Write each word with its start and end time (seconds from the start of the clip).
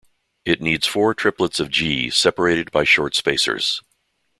It 0.45 0.61
needs 0.63 0.87
four 0.87 1.13
triplets 1.13 1.59
of 1.59 1.69
G, 1.69 2.09
separated 2.09 2.71
by 2.71 2.85
short 2.85 3.15
spacers. 3.15 3.83